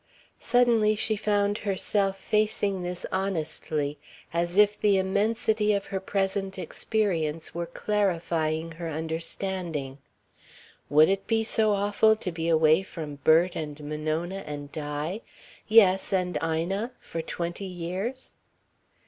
Suddenly 0.39 0.95
she 0.95 1.15
found 1.15 1.59
herself 1.59 2.19
facing 2.19 2.81
this 2.81 3.05
honestly, 3.11 3.99
as 4.33 4.57
if 4.57 4.79
the 4.81 4.97
immensity 4.97 5.73
of 5.75 5.85
her 5.93 5.99
present 5.99 6.57
experience 6.57 7.53
were 7.53 7.67
clarifying 7.67 8.71
her 8.71 8.89
understanding: 8.89 9.99
Would 10.89 11.07
it 11.09 11.27
be 11.27 11.43
so 11.43 11.73
awful 11.73 12.15
to 12.15 12.31
be 12.31 12.49
away 12.49 12.81
from 12.81 13.17
Bert 13.23 13.55
and 13.55 13.79
Monona 13.87 14.43
and 14.47 14.71
Di 14.71 15.21
yes, 15.67 16.11
and 16.11 16.35
Ina, 16.43 16.93
for 16.99 17.21
twenty 17.21 17.65
years? 17.65 18.31